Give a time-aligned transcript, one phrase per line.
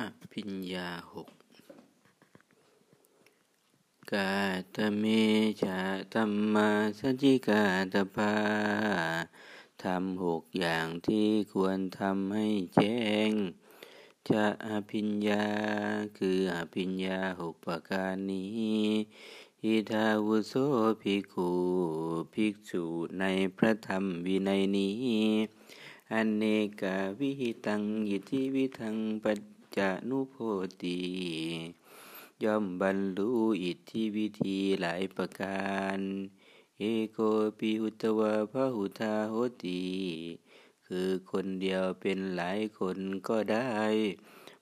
[0.00, 1.28] อภิญญาหก
[4.12, 4.34] กา
[4.74, 5.04] ตเม
[5.62, 5.80] ชะ
[6.14, 8.34] ธรรมาสจิกาตภา
[9.82, 13.30] ทำหกอย่างที่ควรทำให้แจ้ง
[14.30, 15.46] จะอภิญญา
[16.18, 18.84] คืออภิญญาหกประการนี้
[19.64, 20.54] อิทาวุโส
[21.02, 21.50] ภิกขุ
[22.34, 22.84] ภิกษุ
[23.20, 23.24] ใน
[23.56, 25.24] พระธรรมวินัยนี้
[26.12, 26.44] อเน
[26.80, 27.30] กาวิ
[27.66, 30.36] ตังอิทิวิทังปัจ จานุโพ
[30.82, 31.00] ติ
[32.44, 33.30] ย่อมบรรลุ
[33.62, 35.98] อิทธิวิธีหลายประการ
[36.78, 37.18] เอโก
[37.58, 39.82] ปิอุตวะพระหุทาโหติ
[40.86, 43.78] คือคนเดียวเป็นหลายคนก็ได้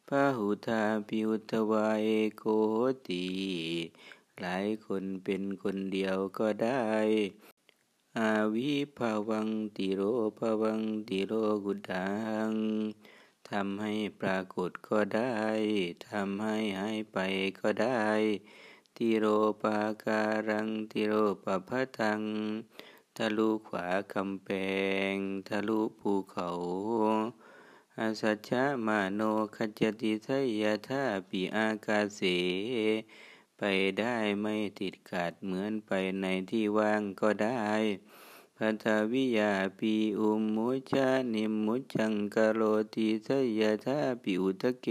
[0.09, 2.75] พระหุทาปิอุตวะเอโกโห
[3.09, 3.27] ติ
[4.41, 6.87] หลายคนเป็นคนเดียวก็ได้
[8.19, 10.03] อาวิภาวังติโร
[10.39, 11.33] ภาวังติโร
[11.65, 12.11] กุดั
[12.49, 12.51] ง
[13.51, 15.39] ทำให้ปรากฏก็ได้
[16.11, 17.19] ทำให้หายไป
[17.61, 18.07] ก็ได้
[18.97, 19.27] ติโร
[19.63, 22.23] ปาการังติโรปพัทัง
[23.17, 24.51] ทะลุขวาคำแพ
[25.13, 25.15] ง
[25.49, 26.49] ทะลุภูเขา
[27.99, 28.51] อาสัจจ
[28.87, 29.21] มาโน
[29.57, 30.29] ขจติท
[30.61, 32.21] ยาธาปิอากาเส
[33.59, 33.63] ไป
[33.99, 37.71] ได้ไม่ติดขาดเหมือนไปในที่ว่างก็ได้
[38.63, 42.61] พัทวิยาปีอุมมุจานิมุจังกโร
[42.95, 43.29] ติส
[43.59, 44.89] ยธาปิอุตเก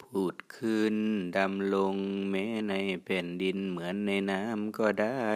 [0.00, 0.96] พูดขึ้น
[1.36, 1.94] ดำลง
[2.30, 5.28] แม้ในแผ่นดินเหมือนในน้ำก็ได้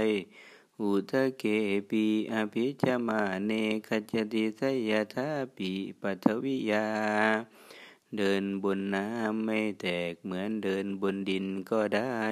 [0.80, 1.44] อุทเก
[1.90, 3.52] ปีอภิจมาเน
[3.88, 6.88] ขจติสยธาปิปัทวิยา
[8.16, 12.22] เดินบนน้ำไม่แตกเหมือนเดินบนดินก็ได้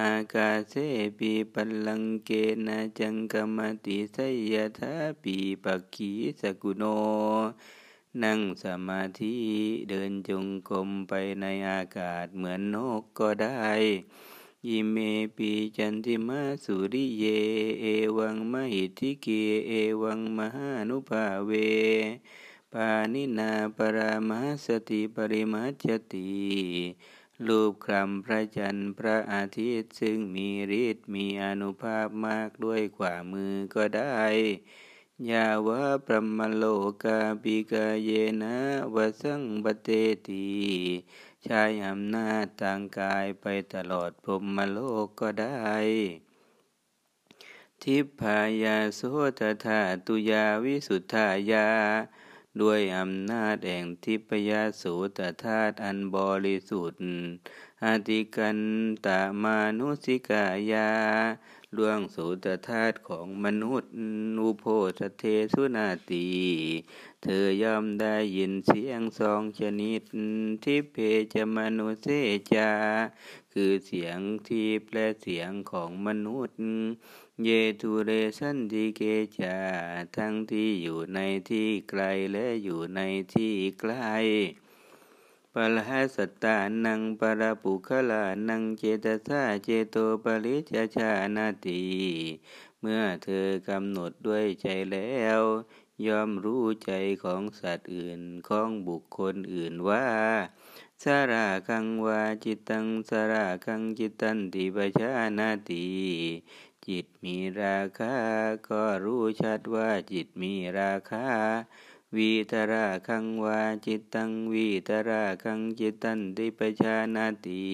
[0.00, 0.74] อากาเส
[1.18, 2.30] ปีปัลลังเก
[2.66, 4.16] นะจังกมติส
[4.52, 6.84] ยทาปีปักขีสกุโน
[8.22, 9.36] นั่งสมาธิ
[9.88, 13.70] เดินจงกรมไปในอากาศเหมือนนกก็ได้
[14.68, 14.96] ยิเม
[15.36, 17.24] ปีจันติมาสุริเย
[17.80, 17.84] เอ
[18.16, 19.26] วังมหิทิเก
[19.68, 19.72] เอ
[20.02, 21.50] วังมหานุภาเว
[22.72, 26.30] ปานินาปรามาสติปริมัจติ
[27.46, 30.48] รูปคลำพระจันทร์พระอาทิตย์ซึ่งมี
[30.84, 34.22] ฤทธิ์มีอนุภาพมากด้วยขวามือก็ได้
[35.30, 36.64] ยาวะปรมโล
[37.02, 38.10] กาปิกาเย
[38.42, 38.56] นะ
[38.94, 39.88] วสังบเต
[40.28, 40.48] ตี
[41.44, 45.74] ใช้อำนาจทางกายไปตลอดพรมโลกก็ได้
[47.82, 49.00] ทิพายาโส
[49.40, 51.68] ตถาตุยาวิสุทธายา
[52.62, 54.50] ด้วยอำนาจแห่งทิพย
[54.82, 57.02] สูตธาตุอันบริสุทธิ์
[57.84, 58.58] อติกัน
[59.06, 60.90] ตามานุสิกายา
[61.76, 63.92] ล่วงสูตธาตุของมนุษย์
[64.36, 64.64] นุโพ
[64.98, 66.28] สเทสุนาตี
[67.22, 70.02] เธอย่อมได้ยินเสียงสองชนิด
[70.64, 70.96] ทิเพ
[71.32, 72.08] จมนุเส
[72.54, 72.70] จา
[73.52, 74.18] คือเสียง
[74.48, 76.58] ที่แปลเสียงของมนุษย์
[77.44, 77.48] เย
[77.80, 79.02] ตุเรสันติเก
[79.40, 79.56] จา
[80.16, 81.18] ทั้งที่อยู่ใน
[81.50, 82.02] ที่ไกล
[82.32, 83.00] และอยู่ใน
[83.34, 84.14] ที่ใกล้
[85.58, 91.82] ปะหัสตานังปะระปุคลานังเจตสาเจโตปริจชานาติ
[92.80, 95.40] เมื่อเธอกำหนดด้วยใจแล้ว
[96.06, 96.92] ยอมรู้ใจ
[97.24, 100.06] ของสัตว์อื่นของบุคคลอื่นว่า
[101.02, 105.86] สาราคังวาจิตตังสาราคังจิตตันติปชานาติ
[106.86, 108.16] จิตมีราคา
[108.68, 111.28] ก็รู้ชัดว่าจิตมีราคา
[112.16, 117.64] วีตราคังวาจิตตังวีตราคังจิตตันติปชานาติ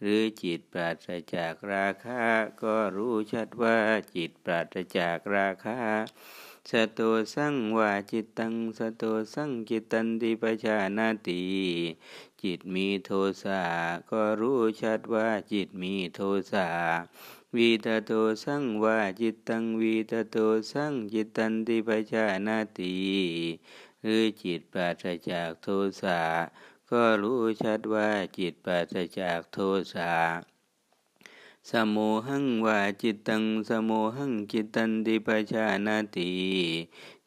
[0.00, 2.22] หรือจิตปราศจากราคา
[2.62, 3.78] ก็รู้ชัดว่า
[4.14, 5.80] จิตปราศจากราคา
[6.70, 7.00] สโต
[7.34, 11.42] สังวาจิตตังสโตสังจิตตันติปชานาติ
[12.42, 13.10] จิตมีโท
[13.42, 13.62] สะ
[14.10, 16.20] ก็รู้ชัดว่าจิตมีโท
[16.52, 16.68] สะ
[17.54, 18.12] วีตโต
[18.44, 20.36] สังวาจิตตังวีตโต
[20.70, 22.96] สังจิตตันติปชานาติ
[24.02, 25.68] หรือจิตปราศจากโท
[26.02, 26.20] สะ
[26.90, 29.58] ก็รู้ชัดว่าจิตปราศจากโท
[29.94, 30.12] สะ
[31.70, 31.96] สโม
[32.26, 36.32] หังวาจิตตังสโมหังจิตตันติปชานาติ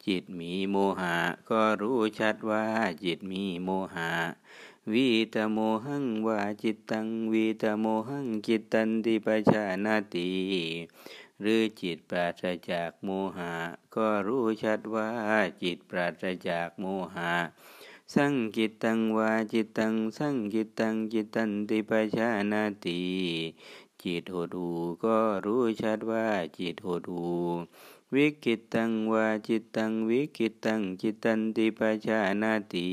[0.05, 1.17] จิตมีโมหะ
[1.49, 2.65] ก็รู้ชัดว่า
[3.03, 4.11] จิตมีโมหะ
[4.93, 10.31] วิตโมหังวาจิตตังวิตโมหังจิตตันติปชานาติ
[11.41, 13.53] หรือจิตปราศจากโมหะ
[13.95, 15.09] ก็รู้ชัดว่า
[15.63, 16.85] จิตปราศจากโม
[17.15, 17.33] หะ
[18.13, 23.01] สังขิตตังวาจิตตัง สังขิตตังจิตตันติ ปะชานาติ
[24.03, 24.71] จิตหดหู่
[25.03, 27.29] ก็รู้ชัดว่าจิตหดหู่
[28.13, 32.89] วิกขิตตังวาจิตตังวิกขิตตังจิตตันติปะชานาติ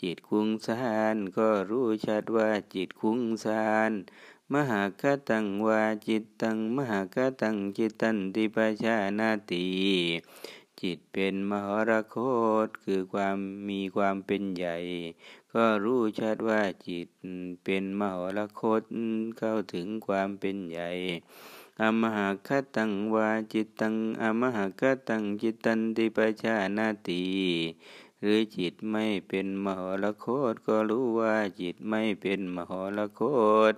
[0.00, 3.92] จิตฟุ้งซ่านก็รู้ชัดว่าจิตฟุ้งซ่าน
[4.54, 9.66] มะหัคคะตังวาจิตตัง มะหัคคะตังจิตตันติปะชานาติ
[10.80, 12.16] จิตเป็นมหรโค
[12.66, 13.36] ตคือความ
[13.68, 14.76] มีความเป็นใหญ่
[15.54, 17.08] ก็รู้ชัดว่าจิต
[17.64, 18.82] เป็นมหรโคต
[19.38, 20.90] เข้าถึงความเป็นใหญ่
[21.80, 27.24] อมหาคตังวาจิตตังอมหาคตังจิตตันติปัจานาติ
[28.22, 33.22] หรือจิตไม่เป็นมหรโคต ก็รู้ว่าจิตไม่เป็นมหรโค
[33.72, 33.74] ต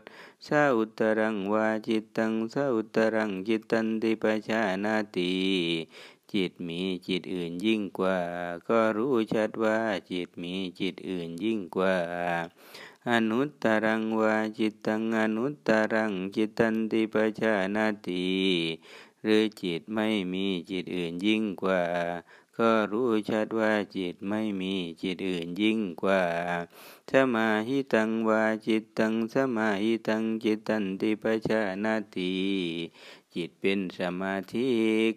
[0.46, 5.32] สาอุตรังวาจิตตังสาอุตรังจิตตันติปัจานาติ
[6.32, 8.18] จิตมีจิตอื่นยิ่งกว่า
[8.68, 9.78] ก็รู้ชัดว่า
[10.12, 11.96] จิตมีจิตอื่นยิ่งกว่า
[13.10, 18.26] อนุตตรังวาจิตตังอนุตตรังจิตตันติปชานาติ
[19.22, 21.82] หรือจิตไม่มีจิตอื่นยิ่งกว่า
[22.58, 26.24] ก็รู้ชัดว่าจิตไม่มีจิตอื่นยิ่งกว่า
[27.10, 32.34] สมาหิตังวาจิตตังสมาหิตังจิตตันติปชานาติ
[33.34, 34.68] จิตเป็นสมาธิ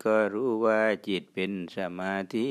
[0.06, 2.50] ก็รู้ว่าจิตเป็นสมาธิ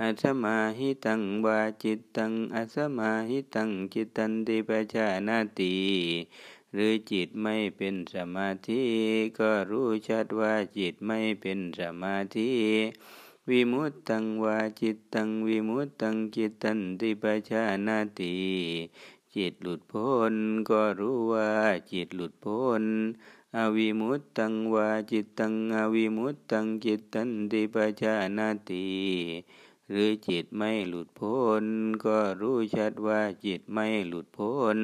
[0.00, 5.76] อัสมาหิตังวาจิตตังอัสมาหิตังจิตตันติปัจานาติ
[6.72, 8.82] หรือจิตไม่เป็นสมาธิ
[9.38, 12.50] ก็รู้ชัดว่าจิตไม่เป็นสมาธิ
[13.50, 18.36] วิมุตตังวาจิตตังวิมุตตังจิตตันติปัจานาติ
[19.34, 20.34] จิตหลุดพ้น
[20.70, 21.50] ก็รู้ว่า
[21.92, 22.82] จิตหลุดพ้น
[23.56, 28.86] อวิมุตตังวาจิตตังอวิมุตตังจิตตันติปัจานาติ
[29.90, 31.64] หรือจิตไม่หลุดพ้น
[32.04, 34.78] ก็รู้ชัดว่าจิตไม่หลุดพ้น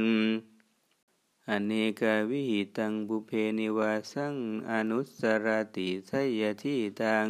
[1.48, 4.36] อเนกาวิหิตังบุเพนิวาสัง
[4.70, 6.10] อนุสรติส
[6.40, 7.28] ยทิตัง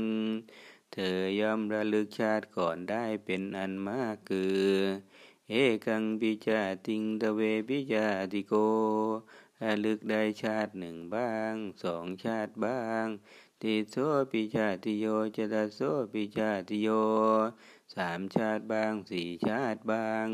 [0.94, 4.67] เธอยอมระลึกชาติก่อนได้เป็นอันมากคือ
[5.50, 5.55] เอ
[5.87, 8.55] กังปิจาติงตะเวปิจาติโก
[9.62, 11.55] ระลึกได้ชาติหนึ่งบ้าง
[11.85, 13.06] สองชาติบ้าง
[13.62, 13.97] ติโส
[14.31, 15.06] ปิชาติโย
[15.37, 15.81] จตโส
[16.12, 16.89] ปิชาติโย
[17.94, 20.27] สามชาติบ้างสี่ชาติบ้าง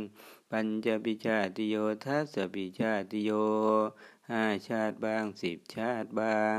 [0.51, 3.31] ปัญจปิชาติโยทัสปิชาติโย
[4.31, 6.59] ห้าชาติบ้างสิบชาติบ้าง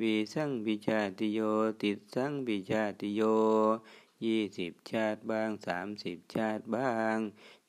[0.00, 1.40] วีสังปิชาติโย
[1.82, 3.22] ติดสังปิชาติโย
[4.24, 7.18] ยี่สิบชาติบ้างสามสิบชาติบ้าง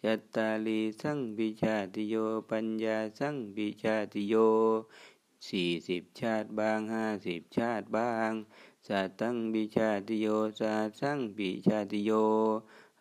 [0.03, 2.15] จัตตาลีสังปิชาติโย
[2.51, 4.35] ปัญญาสังปิชาติโย
[5.47, 8.31] สี่สิบชาติบ้างห้าสิบชาติบ้าง
[8.87, 10.27] สัตังปิชาติโย
[10.59, 12.11] สาสังปิชาติโย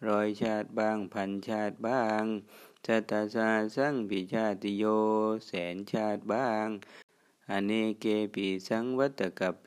[0.09, 2.25] ร้อยชาติบ้างพันชาติบ้าง
[2.87, 4.85] สัตตาสาสังปิชาติโย
[5.47, 6.69] แสนชาติบ้าง
[7.51, 9.67] อเนเกปิสังวัตกะเป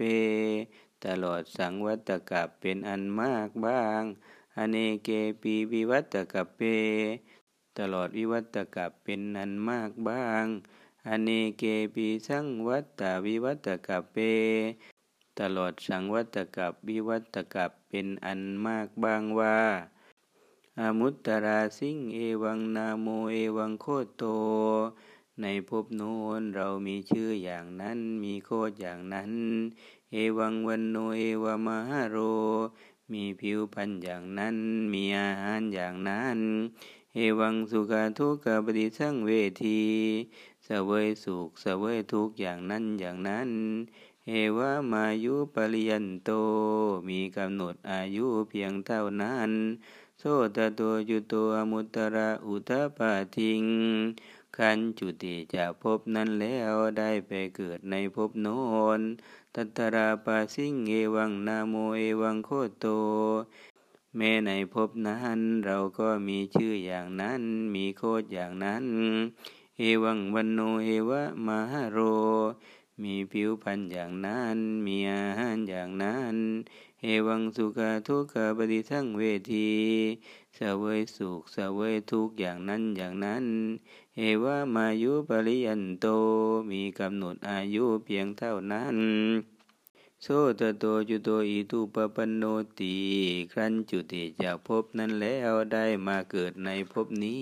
[1.05, 4.01] ตลอดสังวัตกะเป็นอันมากบ้าง
[4.57, 5.09] อเนเก
[5.41, 6.61] ปีวิวัตกะเป
[7.77, 10.45] ตลอดวิวัตกะเป็นอันมากบ้าง
[11.07, 11.63] อเนเก
[11.95, 14.17] ปีสังวัตตวิวัตกะเป
[15.39, 19.57] ตลอดสังวัตกับวิวัตกับเป็นอันมากบางว่า
[20.79, 23.85] อมุตตราสิงเอวังนาโมเอวังโค
[24.15, 24.23] โต
[25.41, 29.31] ในภพโน้นเรามีชื่ออย่างนั้นมีโคดอย่างนั้น
[30.11, 32.17] เอวังวันโนเอวามหาโร
[33.11, 34.57] มีผิวพรรณอย่างนั้น
[34.93, 36.39] มีอาหารอย่างนั้น
[37.15, 39.31] เอวังสุขาทุกขปฏิสังเว
[39.63, 39.81] ที
[40.67, 43.49] สเวยสุขสเวยทุกอย่างนั้นอย่างนั้น
[44.27, 46.29] เอวามายุปริยันโต
[47.09, 49.51] มีกำหนดอายุเพียงเท่านั้น
[50.19, 50.23] โส
[50.55, 53.63] ตตัวจุตัวมุตระอุตปาทิง
[54.57, 58.59] ขันจุติจากภพนั้นแล้วได้ไปเกิดในภพโน้
[58.99, 59.01] น
[59.55, 62.85] ตัตราปาสิงเอวังนาโมเอวังโคโต
[64.15, 67.41] แม้ในภพนั้นเราก็มีชื่ออย่างนั้น
[67.75, 68.85] มีโคดอย่างนั้น
[69.79, 71.99] เอวังวันโนเอวะมหโร
[73.03, 76.35] มีผิวพรรณอย่างนั้น มีอาหารอย่างนั้น
[77.01, 79.71] เอวังสุขทุกขปฏิทั้งเวที
[80.59, 83.45] สวยสุขเสวยทุกอย่างนั้นอย่างนั้น
[84.17, 86.05] เอวามายุปริยันโต
[86.71, 88.97] มีกำหนดอายุเพียงเท่านั้น
[90.23, 90.27] โส
[90.59, 92.43] ตโตจุโตอิทุปปันโน
[92.79, 92.95] ติ
[93.51, 97.41] ครั้นจุติจากภพนั้นแล้วได้มาเกิดในภพนี้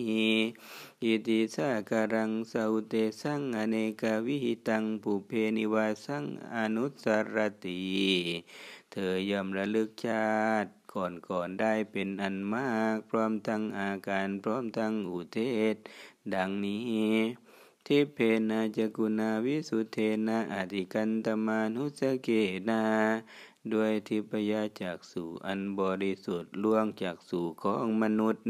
[1.03, 7.81] อิติสาการังสาเตสังอเนกวิหิตังปุเพนิวาสังอนุสรติ
[8.95, 10.33] เธอย่อมระลึกชา
[10.63, 15.39] ติ ก่อนก่อนได้เป็นอันมาก พร้อมทั้งอาการพร้อมทั้งอุเท
[15.73, 15.75] ศ
[16.33, 17.13] ดังนี้
[17.85, 18.17] ทิเพ
[18.49, 19.97] นาจกุณาวิสุเท
[20.27, 22.29] นะอธิกันตมานุสเก
[22.69, 22.83] นา
[23.71, 28.45] ด้วยทิพยจากสู่อันบริสุทธิ์ล่วงจากสู่ของมนุษย์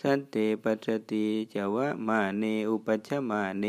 [0.00, 3.66] สันเตปัจติจวะมาเนอุปชมาเน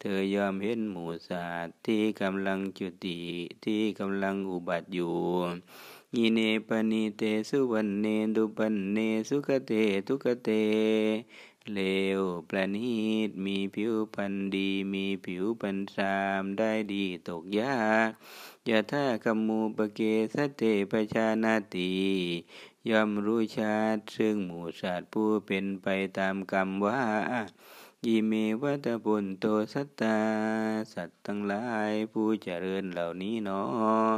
[0.00, 3.18] เธอยอมเห็นหมูสัตว์ที่กำลังจุติ
[3.64, 5.16] ที่กำลังอุบัติอยู่
[6.16, 9.72] ยีเนปนิเตสุวันเนดุปันเนสุขเต
[10.06, 10.50] ทุกเต
[11.74, 11.80] เล
[12.18, 12.96] วประณี
[13.28, 18.10] ตมีผิวพันดีมีผิวพันสามได้ดีตกยาก
[18.68, 20.00] ยะท่าคมูปเก
[20.34, 21.92] สเตปชานาติ
[22.88, 25.86] ย่อมรู้ชาติซึ่งหมู่สัตว์ผู้เป็นไป
[26.18, 27.02] ตามกรรมว่า
[28.06, 30.18] ยิเมวัตบุญโตสัตตา
[30.94, 34.10] สัตว์ทั้งหลายผู้เจริญเหล่านี้เนาะ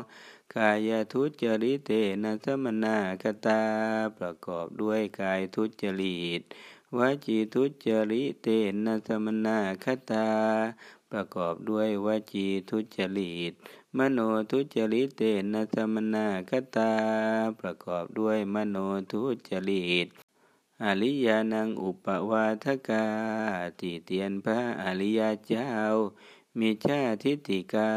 [0.54, 1.90] กายทุจริเต
[2.22, 3.62] นะสมนาคตา
[4.18, 6.42] ประกอบด้วยกายทุจริต
[6.96, 8.48] วจีทุจริเต
[8.84, 10.28] นะสมนาคตา
[11.10, 13.52] ประกอบด้วยวจีทุจริต
[13.98, 14.18] มโน
[14.50, 15.20] ทุจริตเต
[15.52, 16.92] นะสมนาคตา
[17.60, 18.76] ประกอบด้วยมโน
[19.10, 20.06] ทุจริต
[20.84, 23.06] อริยานังอุปวาทกา
[23.80, 25.70] ติเตียนพระอริยเจ้า
[26.58, 27.90] มิจฉาทิฏฐิกา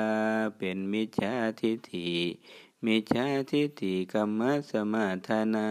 [0.57, 2.09] เป็นมิจฉาทิฏฐิ
[2.85, 5.69] มิจฉาทิฏฐิกรรมสมาทานา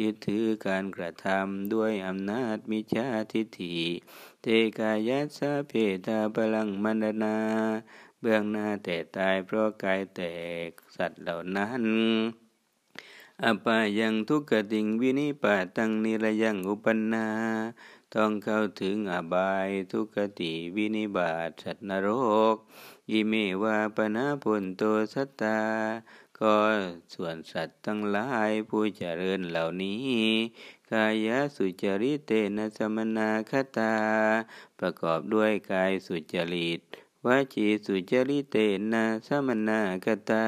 [0.00, 3.76] ยึดถือการกระทำด้วยอำนาจมิจฉาทิฏฐิ
[4.42, 4.46] เต
[4.78, 5.72] กายัสะเพ
[6.06, 7.36] ทาพลังมันนา
[8.20, 10.22] เบื้องหน้าแต่ตายเพราะกายแต
[10.68, 11.84] กสัตว์เหล่านั้น
[13.44, 17.26] อปายังทุกขติงวินิปาตังนิระยังอุปนา
[18.14, 22.08] ต้องเข้าถึงอบายทุกขติวินิบาตสัตว์นร
[22.54, 22.56] ก
[23.10, 24.82] ยิเมวาปนาพุนโต
[25.14, 25.60] สัตตา
[26.40, 26.56] ก็
[27.14, 30.10] ส่วนสัตว์ทั้งหลายผู้เจริญเหล่านี้
[30.92, 33.94] กายสุจริตเตนะสมนาคตา
[34.78, 36.82] ประกอบด้วยกายสุจริต
[37.26, 38.56] วจีสุจริตเต
[38.92, 40.46] นะสมนาคตา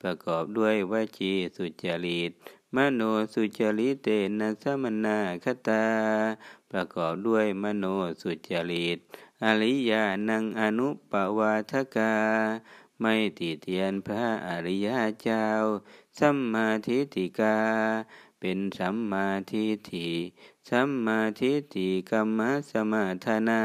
[0.00, 2.30] ประกอบด้วยวจีสุจริต
[2.74, 3.00] มโน
[3.32, 4.08] สุจริตเต
[4.38, 5.84] นะสมนาคตา
[6.70, 7.84] ประกอบด้วยมโน
[8.22, 8.98] สุจริต
[9.44, 12.14] อริยานังอนุปวาทกา
[13.00, 14.88] ไม่ติเตียนพระอริย
[15.22, 15.46] เจ้า
[16.18, 17.58] สัมมาทิฏฐิกา
[18.40, 20.10] เป็นสัมมาทิฏฐิ
[20.68, 22.40] สัมมาทิฏฐิกรรม
[22.72, 23.62] สมาธนา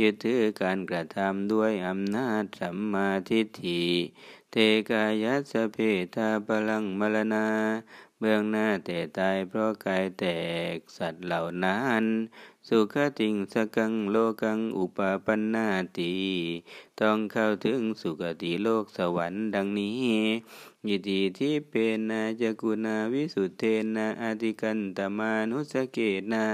[0.00, 3.84] ยึดถือการกระทำด้วยอำนาจสัมมาทิฏฐิ
[4.50, 4.56] เท
[4.90, 5.78] กายัสเพ
[6.14, 7.46] ทาพลังมรณา
[8.20, 10.24] เบื้องหน้าแต่ตายเพราะกายแต
[10.74, 12.04] กสัตว์เหล่านั้น
[12.68, 16.14] สุขติงสกังโลกังอุปปันนาติ
[17.00, 20.10] ต้องเข้าถึงสุคติโลกสวรรค์ดังนี้
[20.88, 23.64] ยิติที่เป็นนาจกุณาวิสุทเท
[23.96, 25.98] นาอธิกันตมานุสเก
[26.32, 26.46] นา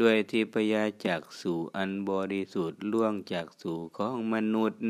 [0.00, 4.80] ด้วยทิพยาจากสู่อันบริสุทธิ์ล่วงจากสู่ของมนุษย์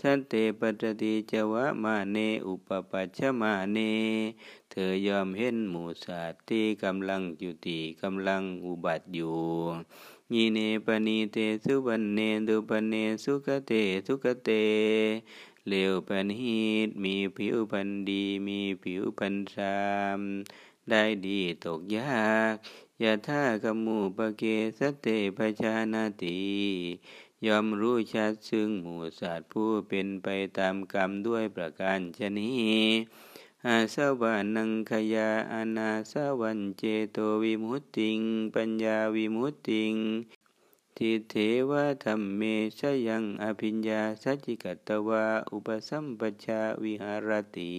[0.00, 3.78] สันเตปตติจวะมาเนอุปปัชมาเน
[4.70, 9.38] เธอยอมเห็นหมูสัตว์ที่กำลังจุติกำลังอุบัติอยู่
[10.32, 13.72] ยีเนปณีเตสุวันเนดุปเนสุกเต
[14.06, 14.50] สุกเต
[15.68, 19.78] เลวปณีตมีผิวพันดีมีผิวพันสา
[20.18, 20.20] ม
[20.90, 22.54] ได้ดีตกยาก
[23.02, 24.42] ยะท่ากมูปเก
[24.78, 26.38] สเตปชานาติ
[27.46, 32.52] ยอมรู้ชัดซึ่งหมู่สัตว์ผู้เป็นไปตามกรรมด้วยประการชนี
[33.66, 38.20] อาสวานังขยาอนาสวันเจโตวิมุตติง
[38.54, 39.94] ปัญญาวิมุตติง
[40.96, 41.34] ทิเท
[41.70, 41.72] ว
[42.04, 42.42] ธรรมเม
[42.78, 47.74] ชยังอภิญญาสัจจิกตวาอุปสัมปชาวิหารติ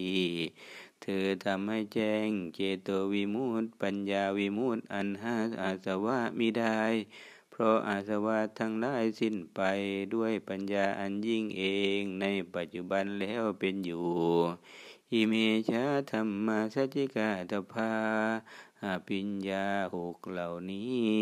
[1.02, 6.80] เธอทำให้แจ้งเจโตวิมุตติปัญญาวิมุตติอันหาอาสวะมิได้
[7.52, 9.62] เพราะอาสวะทั้งหลายสิ้นไป
[10.14, 11.64] ด้วยปัญญาอันยิ่งเอ
[12.00, 12.26] งใน
[12.56, 14.08] ปัจจุบันแล้วเป็นอยู่
[15.12, 15.34] อิเม
[15.70, 17.94] ชาธรรมาสัจิกาตภา
[18.84, 21.14] อาปิญญาหกเหล่านี้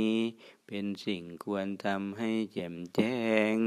[0.68, 3.18] เป็นสิ่งควรทำให้แจ่มแจ้
[3.56, 3.58] ง